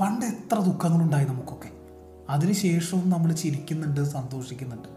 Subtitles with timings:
[0.00, 1.68] പണ്ട് എത്ര ദുഃഖങ്ങളുണ്ടായി നമുക്കൊക്കെ.
[2.30, 4.88] അതിനുശേഷവും നമ്മൾ ചിരിക്കുന്നുണ്ട് സന്തോഷിക്കുന്നുണ്ട്.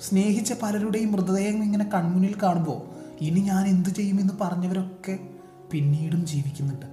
[0.00, 2.82] സ്നേഹിച്ച പലരുടെയും മൃതദേഹം ഇങ്ങനെ കൺമുന്നിൽ കാണുമ്പോൾ
[3.20, 5.18] ഇനി ഞാൻ എന്തു ചെയ്യുമെന്ന് പറഞ്ഞവരൊക്കെ
[5.70, 6.86] പിന്നീടും ജീവിക്കുന്നുണ്ട്.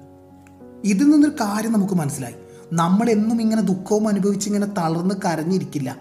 [0.83, 2.35] ഇതിൽ നിന്നൊരു കാര്യം നമുക്ക് മനസ്സിലായി.
[2.73, 5.97] നമ്മൾ എന്നും ഇങ്ങനെ ദുഃഖവും അനുഭവിച്ച് ഇങ്ങനെ തളർന്ന് കരഞ്ഞിരിക്കില്ല.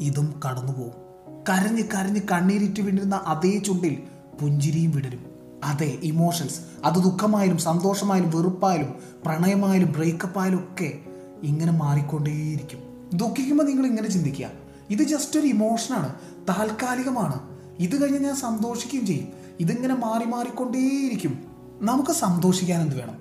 [0.00, 1.06] ഇതും കടന്നു പോകും
[1.48, 4.02] കരഞ്ഞ് കരഞ്ഞ് കണ്ണീരിറ്റ് വീണ്ടിരുന്ന അതേ ചുണ്ടിൽ
[4.40, 5.35] പുഞ്ചിരിയും വിടരും.
[5.66, 8.94] അതെ ഇമോഷൻസ് അത് ദുഃഖമായാലും സന്തോഷമായാലും വെറുപ്പായാലും
[9.24, 10.98] പ്രണയമായാലും ബ്രേക്കപ്പ് ആയാലും ഒക്കെ
[11.42, 12.78] ഇങ്ങനെ മാറിക്കൊണ്ടേയിരിക്കും.
[13.14, 14.50] ദുഃഖിക്കുമ്പോൾ നിങ്ങൾ ഇങ്ങനെ ചിന്തിക്കുക.
[14.90, 16.14] ഇത് ജസ്റ്റ് ഒരു ഇമോഷനാണ്
[16.48, 17.40] താൽക്കാലികമാണ്.
[17.78, 19.28] ഇത് കഴിഞ്ഞ് ഞാൻ സന്തോഷിക്കുകയും ചെയ്യും.
[19.60, 21.44] ഇതിങ്ങനെ മാറി മാറിക്കൊണ്ടേയിരിക്കും.
[21.82, 23.16] നമുക്ക് സന്തോഷിക്കാൻ എന്ത് വേണം?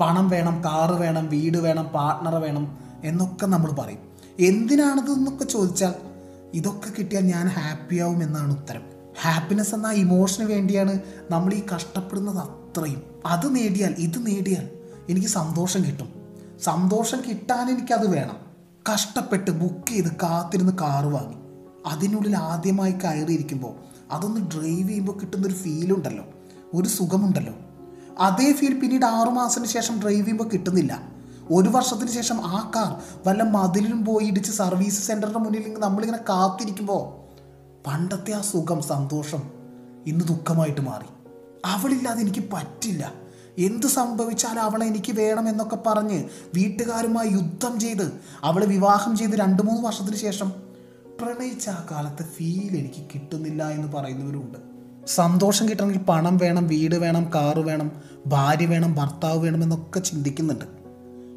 [0.00, 3.98] പണം വേണം കാറ് വേണം വീട് വേണം പാർട്ട്ണർ വേണം എന്നൊക്കെ നമ്മൾ പറയും.
[4.40, 5.94] എന്തിനാണത് എന്നൊക്കെ ചോദിച്ചാൽ
[6.54, 8.97] ഇതൊക്കെ കിട്ടിയാൽ ഞാൻ ഹാപ്പിയാവും എന്നാണ് ഉത്തരം.
[9.20, 10.98] ഹാപ്പിനെസ് എന്ന ഇമോഷന് വേണ്ടിയാണ്
[11.30, 13.02] നമ്മൾ ഈ കഷ്ടപ്പെടുന്നത് അത്രയും.
[13.26, 14.68] അത് നേടിയാൽ ഇത് നേടിയാൽ
[15.08, 16.08] എനിക്ക് സന്തോഷം കിട്ടും.
[16.64, 18.36] സന്തോഷം കിട്ടാൻ എനിക്കത് വേണം.
[18.94, 21.36] കഷ്ടപ്പെട്ട് ബുക്ക് ചെയ്ത് കാത്തിരുന്ന് കാറ് വാങ്ങി.
[21.86, 23.72] അതിനുള്ളിൽ ആദ്യമായി കയറിയിരിക്കുമ്പോൾ
[24.12, 26.24] അതൊന്ന് ഡ്രൈവ് ചെയ്യുമ്പോൾ കിട്ടുന്നൊരു ഫീലുണ്ടല്ലോ
[26.74, 27.54] ഒരു സുഖമുണ്ടല്ലോ.
[28.20, 31.18] അതേ ഫീൽ പിന്നീട് ആറുമാസത്തിന് ശേഷം ഡ്രൈവ് ചെയ്യുമ്പോൾ കിട്ടുന്നില്ല.
[31.50, 37.17] ഒരു വർഷത്തിന് ശേഷം ആ കാർ വല്ല മതിലിലും പോയി ഇടിച്ച് സർവീസ് സെന്ററിന്റെ മുന്നിൽ നമ്മളിങ്ങനെ കാത്തിരിക്കുമ്പോൾ
[37.88, 39.42] പണ്ടത്തെ ആ സുഖം സന്തോഷം
[40.06, 41.06] ഇന്ന് ദുഃഖമായിട്ട് മാറി.
[41.64, 43.14] അവളില്ലാതെ എനിക്ക് പറ്റില്ല.
[43.58, 49.82] എന്ത് സംഭവിച്ചാൽ അവളെ എനിക്ക് വേണം എന്നൊക്കെ പറഞ്ഞ് വീട്ടുകാരുമായി യുദ്ധം ചെയ്ത് അവളെ വിവാഹം ചെയ്ത് രണ്ട് മൂന്ന്
[49.82, 50.52] വർഷത്തിന് ശേഷം
[51.20, 54.58] പ്രണയിച്ച ആ കാലത്തെ ഫീൽ എനിക്ക് കിട്ടുന്നില്ല എന്ന് പറയുന്നവരുണ്ട്
[55.06, 57.92] സന്തോഷം കിട്ടണമെങ്കിൽ പണം വേണം വീട് വേണം കാറ് വേണം
[58.26, 60.64] ഭാര്യ വേണം ഭർത്താവ് വേണം എന്നൊക്കെ ചിന്തിക്കുന്നുണ്ട്.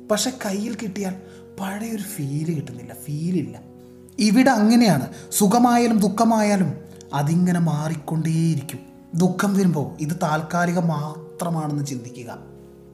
[0.08, 1.16] പക്ഷെ കയ്യിൽ കിട്ടിയാൽ
[1.60, 3.71] പഴയൊരു ഫീൽ കിട്ടുന്നില്ല ഫീലില്ല
[4.20, 5.08] ഇവിടെ അങ്ങനെയാണ്.
[5.32, 6.74] സുഖമായാലും ദുഃഖമായാലും
[7.14, 8.80] അതിങ്ങനെ മാറിക്കൊണ്ടേയിരിക്കും.
[9.16, 12.38] ദുഃഖം വരുമ്പോൾ ഇത് താൽക്കാലികം മാത്രമാണെന്ന് ചിന്തിക്കുക.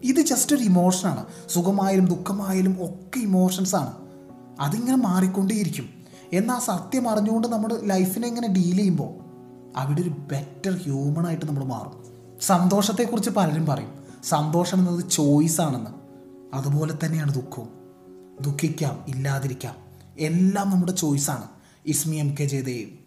[0.03, 3.93] ഇത് ജസ്റ്റ് ഒരു ഇമോഷനാണ് സുഖമായാലും ദുഃഖമായാലും ഒക്കെ ഇമോഷൻസാണ്
[4.59, 5.89] അതിങ്ങനെ മാറിക്കൊണ്ടേയിരിക്കും.
[6.33, 9.27] എന്നാൽ സത്യം അറിഞ്ഞുകൊണ്ട് നമ്മൾ ലൈഫിനെ ഇങ്ങനെ ഡീൽ ചെയ്യുമ്പോൾ
[9.77, 12.03] അവിടെ ഒരു ബെറ്റർ ഹ്യൂമൺ ആയിട്ട് നമ്മൾ മാറും.
[12.41, 13.91] സന്തോഷത്തെക്കുറിച്ച് പലരും പറയും.
[14.23, 15.89] സന്തോഷം എന്നത് ചോയ്സ് ആണെന്ന്.
[16.55, 17.69] അതുപോലെ തന്നെയാണ് ദുഃഖവും.
[18.41, 19.86] ദുഃഖിക്കാം ഇല്ലാതിരിക്കാം.
[20.19, 21.47] എല്ലാം നമ്മുടെ ചോയ്സാണ്
[21.85, 23.06] it's me M K Jayadev.